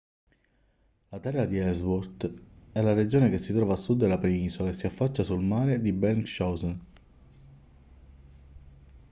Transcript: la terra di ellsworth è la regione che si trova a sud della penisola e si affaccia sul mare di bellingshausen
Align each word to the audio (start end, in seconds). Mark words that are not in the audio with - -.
la 1.09 1.19
terra 1.19 1.45
di 1.45 1.59
ellsworth 1.59 2.33
è 2.71 2.81
la 2.81 2.93
regione 2.93 3.29
che 3.29 3.37
si 3.37 3.53
trova 3.53 3.73
a 3.73 3.77
sud 3.77 3.99
della 3.99 4.17
penisola 4.17 4.69
e 4.69 4.73
si 4.73 4.87
affaccia 4.87 5.23
sul 5.23 5.43
mare 5.43 5.79
di 5.79 5.91
bellingshausen 5.93 6.79